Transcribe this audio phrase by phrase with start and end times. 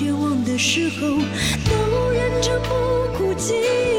[0.00, 1.08] 绝望的时候
[1.68, 3.89] 都忍着不哭泣。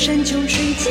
[0.00, 0.90] 山穷水尽，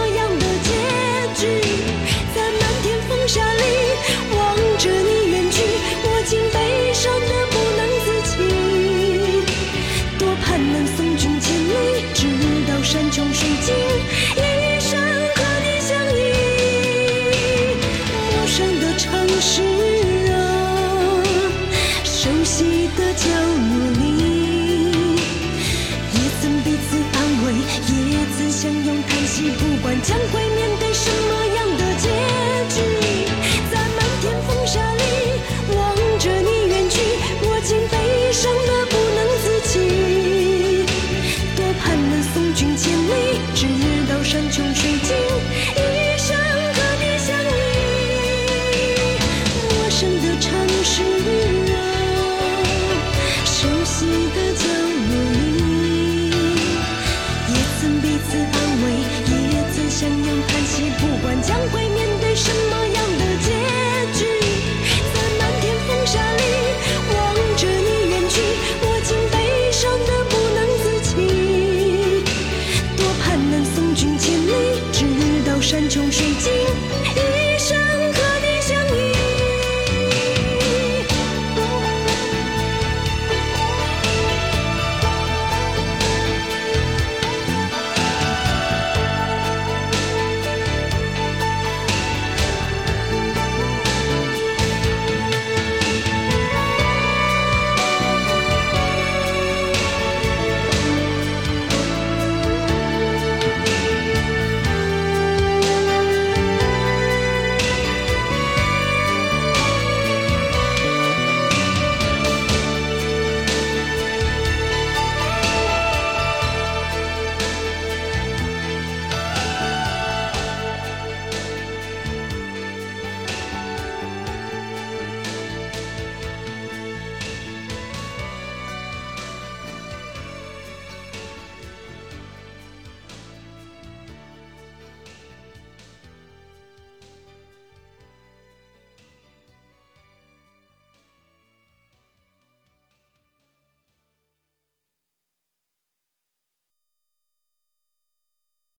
[22.97, 24.10] 的角落里。